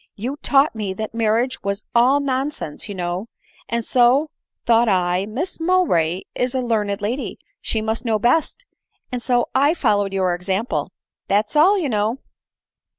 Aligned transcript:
You 0.15 0.37
taught 0.37 0.73
me 0.73 0.95
that 0.95 1.13
marriage 1.13 1.61
was 1.61 1.83
all 1.93 2.19
nonsense, 2.19 2.89
you 2.89 2.95
know; 2.95 3.27
and 3.69 3.85
so 3.85 4.31
thought 4.65 4.89
I, 4.89 5.27
Miss 5.27 5.59
Mowbray 5.59 6.23
is 6.33 6.55
a 6.55 6.59
learned 6.63 7.01
lady, 7.03 7.37
she 7.61 7.83
mtist 7.83 8.03
know 8.03 8.17
best, 8.17 8.65
and 9.11 9.21
so 9.21 9.49
I 9.53 9.75
followed 9.75 10.11
your 10.11 10.33
example— 10.33 10.91
that 11.27 11.51
's 11.51 11.55
aB, 11.55 11.77
you 11.83 11.87
know." 11.89 12.17